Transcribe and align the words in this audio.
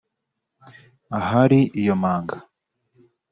ahari 1.19 1.59
iyo 1.81 1.95
manga 2.03 2.37